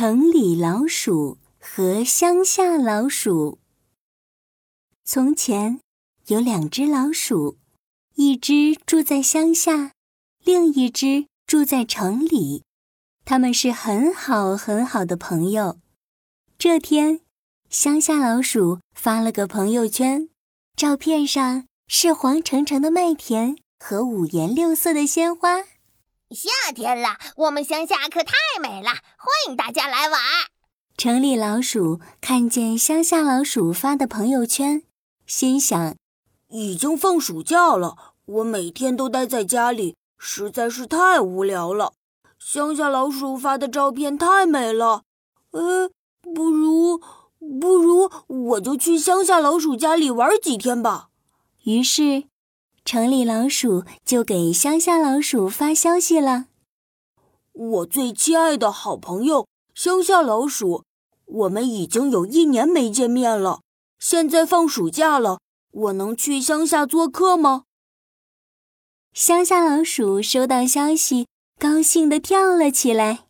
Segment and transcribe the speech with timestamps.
[0.00, 3.58] 城里老鼠和乡下老鼠。
[5.04, 5.80] 从前
[6.28, 7.58] 有两只老鼠，
[8.14, 9.90] 一只住在乡下，
[10.44, 12.62] 另一只住在城里。
[13.24, 15.80] 他们是很好很好的朋友。
[16.56, 17.22] 这天，
[17.68, 20.28] 乡下老鼠发了个朋友圈，
[20.76, 25.64] 照片上是黄澄澄的麦田和五颜六色的鲜花。
[26.30, 30.20] 夏天了，我们乡下可太美了，欢迎大家来玩。
[30.94, 34.82] 城里老鼠看见乡下老鼠发的朋友圈，
[35.26, 35.96] 心想：
[36.50, 41.94] 已经放暑假了，我每天都待在家里，实在是太无聊了。
[42.38, 45.04] 乡下老鼠发的照片太美了，
[45.52, 45.88] 呃，
[46.34, 47.00] 不如
[47.38, 51.08] 不如我就去乡下老鼠家里玩几天吧。
[51.64, 52.24] 于是。
[52.90, 56.46] 城里老鼠就给乡下老鼠发消息了
[57.52, 60.84] ：“我最亲爱的好朋友乡下老鼠，
[61.26, 63.60] 我们已经有一年没见面了。
[63.98, 65.40] 现在放暑假了，
[65.70, 67.64] 我能去乡下做客吗？”
[69.12, 71.26] 乡下老鼠收到消息，
[71.58, 73.26] 高兴地跳了起来。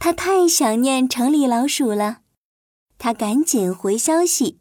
[0.00, 2.22] 他太想念城里老鼠了，
[2.98, 4.58] 他赶紧回消息：“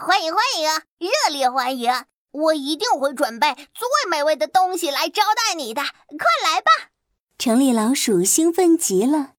[0.00, 1.92] 欢迎欢迎，热烈欢迎！”
[2.34, 6.90] 我一定会准备最美味的东西来招待你的，快来吧！
[7.38, 9.34] 城里老鼠兴奋极了，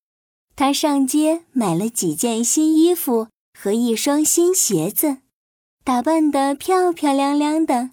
[0.56, 5.18] 他上街买了几件新衣服和一双新鞋子，
[5.84, 7.92] 打扮得漂漂亮亮的，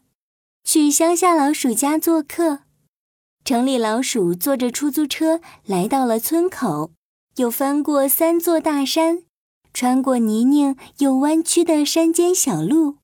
[0.62, 2.60] 去乡下老鼠家做客。
[3.44, 6.92] 城里老鼠坐着出租车来到了村口，
[7.36, 9.24] 又翻过三座大山，
[9.74, 12.98] 穿过泥泞又弯曲的山间小路，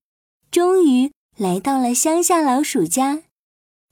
[0.52, 1.10] 终于。
[1.38, 3.22] 来到了乡下老鼠家，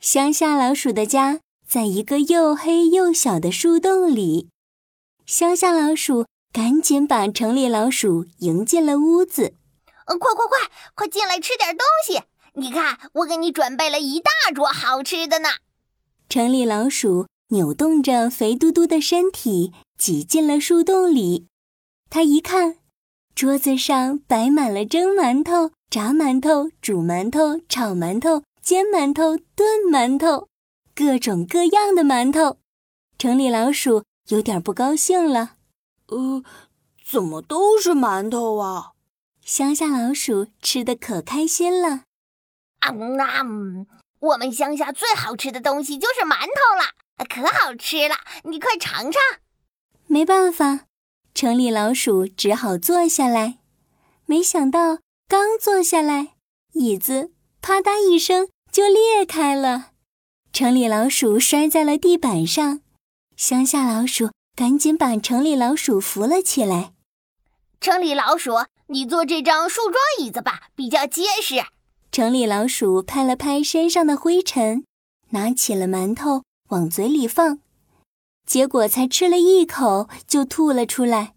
[0.01, 4.49] 乡下老鼠的家在一个又黑又小的树洞里。
[5.27, 9.55] 乡下老鼠赶紧把城里老鼠迎进了屋子。
[10.07, 10.59] 快快快，
[10.97, 12.21] 快进来吃点东西！
[12.55, 15.51] 你看，我给你准备了一大桌好吃的呢。
[16.29, 21.47] 城里老鼠扭动着肥嘟嘟的身体挤进了树洞里。
[22.11, 22.79] 他一看，
[23.37, 25.76] 桌子上摆满了蒸馒头。
[25.89, 30.49] 炸馒头、煮馒头、炒馒头、煎馒头、炖馒头，
[30.95, 32.59] 各种各样的馒头。
[33.17, 35.55] 城里老鼠有点不高兴了。
[36.09, 36.43] 呃，
[37.05, 38.93] 怎么都是馒头啊？
[39.41, 42.03] 乡下老鼠吃的可开心了。
[42.81, 43.87] 啊嗯，
[44.19, 49.23] 我们乡下最好吃的东西就是馒头了，可好吃了，你快尝尝。
[50.07, 50.87] 没办法，
[51.33, 53.59] 城里老鼠只好坐下来。
[54.27, 54.99] 没想到。
[55.29, 56.35] 刚坐下来，
[56.75, 59.91] 椅子啪嗒一声就裂开了，
[60.53, 62.81] 城里老鼠摔在了地板上。
[63.37, 66.93] 乡下老鼠赶紧把城里老鼠扶了起来。
[67.81, 68.53] 城里老鼠，
[68.87, 71.57] 你坐这张树桩椅子吧，比较结实。
[72.13, 74.85] 城里老鼠拍了拍身上的灰尘，
[75.31, 77.59] 拿起了馒头往嘴里放，
[78.47, 81.35] 结果才吃了一口就吐了出来。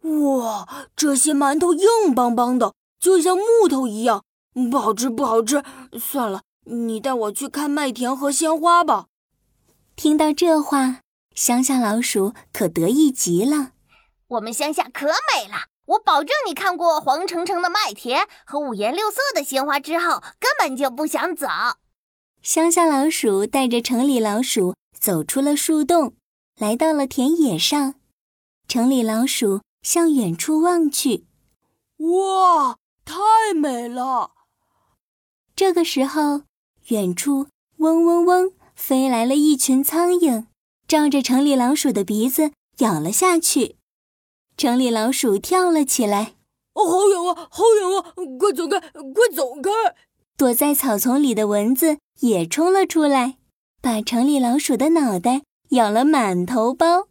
[0.00, 2.72] 哇，这些馒头硬邦邦的。
[2.98, 4.24] 就像木头一样，
[4.70, 5.62] 不好吃，不好吃。
[5.98, 9.06] 算了，你带我去看麦田和鲜花吧。
[9.94, 11.00] 听到这话，
[11.34, 13.72] 乡下老鼠可得意极了。
[14.28, 21.46] 我们乡下可美了，我保证你看过黄澄澄的麦田和五颜六色的鲜花之后，根本就不想走。
[22.42, 26.14] 乡下老鼠带着城里老鼠走出了树洞，
[26.58, 27.94] 来到了田野上。
[28.68, 31.26] 城里老鼠向远处望去，
[31.98, 32.76] 哇！
[33.06, 34.32] 太美了！
[35.54, 36.42] 这个时候，
[36.88, 37.46] 远处
[37.78, 40.46] 嗡嗡嗡飞来了一群苍蝇，
[40.88, 43.76] 照着城里老鼠的鼻子咬了下去。
[44.56, 46.34] 城里老鼠跳了起来
[46.74, 48.12] ：“哦，好痒啊，好痒啊！
[48.38, 49.70] 快走开，快走开！”
[50.36, 53.38] 躲在草丛里的蚊子也冲了出来，
[53.80, 57.08] 把城里老鼠的脑袋咬了满头包。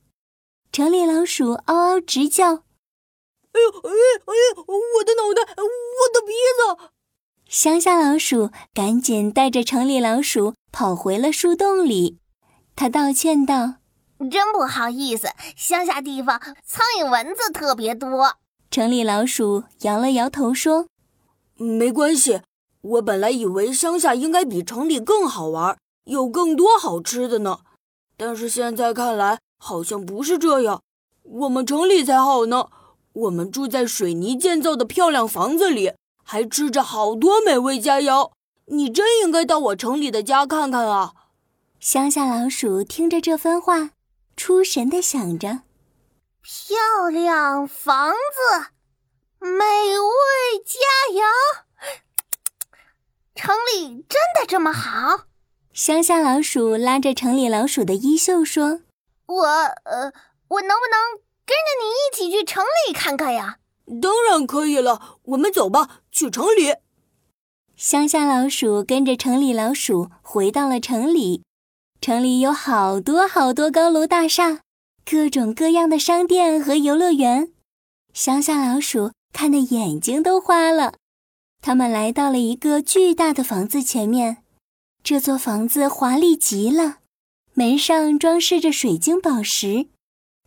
[0.72, 2.66] 城里老鼠嗷嗷直叫。
[3.56, 4.66] 哎呦哎呦哎呦！
[4.68, 5.56] 我的脑袋！
[7.66, 12.20] 乡下老鼠赶紧带着城里老鼠跑回了树洞里。
[12.76, 13.78] 他道歉道
[14.30, 18.36] ：“真不好意思，乡下地方苍蝇蚊子特别多。”
[18.70, 20.86] 城里老鼠摇了摇头说
[21.58, 22.42] ：“没关系，
[22.82, 27.62] 我本来以为乡下应该比城里更好玩，有更多好吃的呢。
[28.16, 30.84] 但是现在看来，好像不是这样。
[31.24, 32.68] 我们城里才好呢。”
[33.14, 35.94] 我们住在水泥建造的漂亮房子里，
[36.26, 38.32] 还吃着好多美味佳肴。
[38.66, 41.14] 你真应该到我城里的家看看啊！
[41.80, 43.92] 乡下老鼠听着这番话，
[44.36, 45.60] 出神的想着：
[46.42, 48.72] 漂亮房子，
[49.40, 49.60] 美
[50.00, 50.80] 味佳
[51.14, 51.22] 肴，
[53.36, 55.26] 城里真的这么好？
[55.72, 58.80] 乡下老鼠拉着城里老鼠的衣袖说
[59.28, 60.12] ：“我呃，
[60.48, 63.60] 我能不能跟着你一起去城里看看呀
[64.02, 66.74] ？”“当然可以了，我们走吧，去城里。”
[67.76, 71.44] 乡下老鼠跟着城里老鼠回到了城里。
[72.00, 74.62] 城里有好多好多高楼大厦，
[75.04, 77.52] 各种各样的商店和游乐园。
[78.14, 80.94] 乡下老鼠看的眼睛都花了。
[81.62, 84.38] 他们来到了一个巨大的房子前面。
[85.04, 87.00] 这座房子华丽极了，
[87.54, 89.88] 门上装饰着水晶宝石，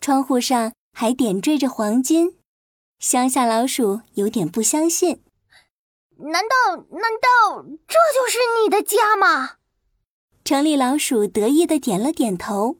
[0.00, 2.36] 窗户上还点缀着黄金。
[2.98, 5.20] 乡下老鼠有点不相信
[6.18, 9.56] ：“难道难道这就是你的家吗？”
[10.44, 12.76] 城里老鼠得意的点了点头：“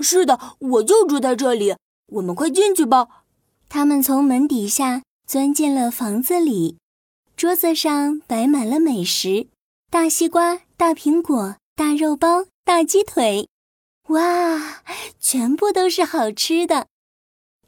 [0.00, 1.76] 是的，我就住在这里。
[2.06, 3.08] 我们快进去吧。”
[3.68, 6.78] 他们从门底下钻进了房子里，
[7.36, 9.48] 桌子上摆满了美食：
[9.90, 10.60] 大西瓜。
[10.74, 13.48] 大苹果、大肉包、大鸡腿，
[14.08, 14.82] 哇，
[15.20, 16.88] 全部都是好吃的。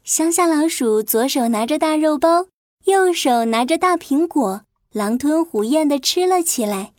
[0.03, 2.47] 乡下老鼠左手拿着大肉包，
[2.83, 6.93] 右手拿着大苹果，狼吞虎咽地吃了起来。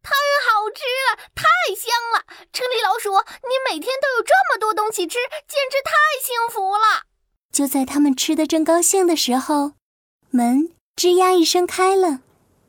[0.00, 0.12] 太
[0.46, 1.42] 好吃了，太
[1.74, 2.24] 香了！
[2.52, 3.10] 城里老鼠，
[3.42, 5.18] 你每天都有这么多东西吃，
[5.48, 5.90] 简直太
[6.22, 7.02] 幸福了。
[7.52, 9.72] 就在他们吃的正高兴的时候，
[10.30, 12.20] 门吱呀一声开了。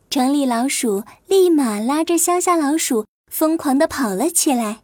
[0.09, 4.81] 城里老鼠立马拉着乡下老鼠，疯狂地跑了起来。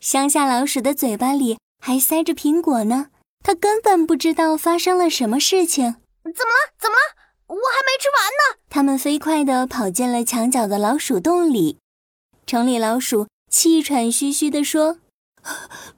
[0.00, 3.08] 乡下老鼠的嘴巴里还塞着苹果呢，
[3.42, 5.96] 它根本不知道发生了什么事情。
[6.22, 6.72] 怎么了？
[6.78, 7.19] 怎么了？
[7.50, 8.60] 我还没吃完呢！
[8.68, 11.78] 他们飞快地跑进了墙角的老鼠洞里。
[12.46, 14.98] 城里老鼠气喘吁吁地说：“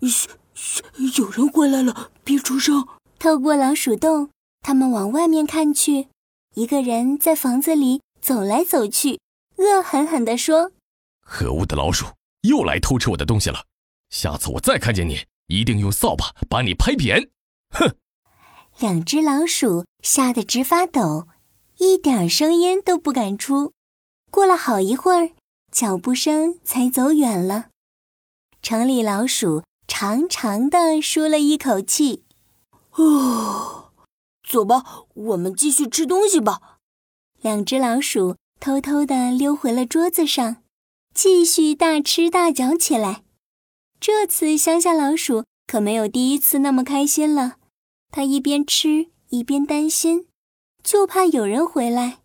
[0.03, 0.83] 嘘嘘，
[1.19, 2.87] 有人回来了，别出声。”
[3.19, 4.31] 透过老鼠洞，
[4.63, 6.09] 他们往外面看去，
[6.55, 8.01] 一个人在房子里。
[8.23, 9.19] 走来走去，
[9.57, 10.71] 恶狠狠地说
[11.27, 12.07] ：“可恶的老鼠，
[12.43, 13.65] 又来偷吃我的东西了！
[14.11, 17.31] 下次我再看见你，一定用扫把把你拍扁！”
[17.75, 17.97] 哼！
[18.79, 21.27] 两只老鼠吓得直发抖，
[21.83, 23.73] 一点声音都不敢出。
[24.31, 25.33] 过了好一会儿，
[25.73, 27.71] 脚步声才走远了。
[28.63, 32.23] 城里老鼠长长的舒了一口气
[32.95, 33.91] ：“哦，
[34.49, 36.79] 走吧，我们继续吃东西吧。”
[37.43, 40.63] 两只老鼠偷偷的溜回了桌子上，
[41.13, 43.25] 继续大吃大嚼起来。
[43.99, 47.57] 这次乡下老鼠可没有第一次那么开心了，
[48.13, 50.29] 它一边吃一边担心，
[50.83, 52.19] 就怕有人回来。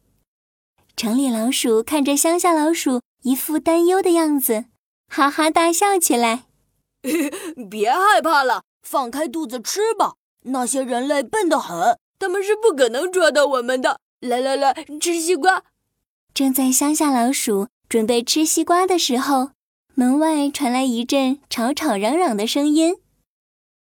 [0.95, 4.65] 城里老鼠看着乡下老鼠一副担忧的样子，
[5.07, 6.45] 哈哈大笑起来
[7.69, 10.15] ：“别害怕了，放开肚子吃吧。
[10.43, 15.63] 那些人类笨得很，他们是不可能抓到我们的。”来来来，吃西瓜！
[16.33, 19.51] 正在乡下老鼠准备吃西瓜的时候，
[19.93, 22.95] 门外传来一阵吵吵嚷嚷的声音。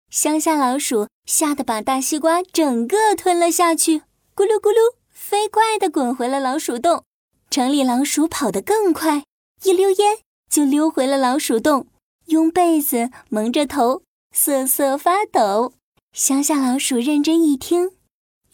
[0.10, 4.02] 乡下老鼠吓得把大西瓜整个吞了下去，
[4.36, 7.06] 咕噜咕噜，飞快地滚回了老鼠洞。
[7.50, 9.24] 城里老鼠跑得更快，
[9.64, 10.18] 一溜烟
[10.50, 11.88] 就溜回了老鼠洞，
[12.26, 14.02] 用被子蒙着头，
[14.34, 15.72] 瑟瑟发抖。
[16.12, 17.92] 乡下老鼠认真一听，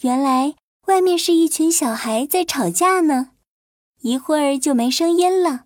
[0.01, 0.53] 原来。
[0.87, 3.31] 外面是一群小孩在吵架呢，
[4.01, 5.65] 一会儿就没声音了。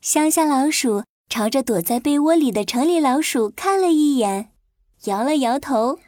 [0.00, 4.50] 乡下老鼠朝着躲在被窝里的城里老鼠看了一眼，
[5.04, 5.98] 摇了摇头：“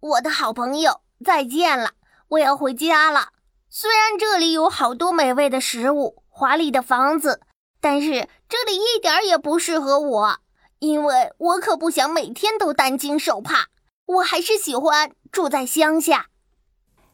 [0.00, 1.92] 我的好朋友，再见了，
[2.32, 3.32] 我要回家了。
[3.68, 7.40] 虽然这里有好多美味的食物、华丽的房子，
[7.80, 10.38] 但是这里一点也不适合我，
[10.78, 13.68] 因为我可不想每天都担惊受怕。
[14.06, 16.28] 我还是喜欢住在乡下。”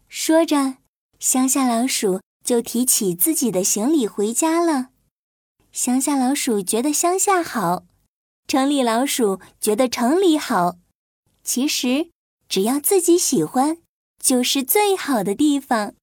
[0.09, 0.77] 说着，
[1.19, 4.89] 乡下老鼠就提起自己的行李回家了。
[5.73, 7.83] 乡下老鼠觉得乡下好，
[8.47, 10.77] 城里老鼠觉得城里好。
[11.43, 12.11] 其实，
[12.49, 13.79] 只要自己喜欢，
[14.29, 15.95] 就是最好的地方。